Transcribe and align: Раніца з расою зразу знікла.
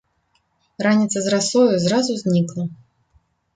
Раніца 0.87 1.17
з 1.27 1.35
расою 1.35 1.77
зразу 1.85 2.19
знікла. 2.25 2.69